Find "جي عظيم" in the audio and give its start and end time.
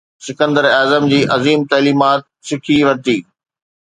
1.11-1.59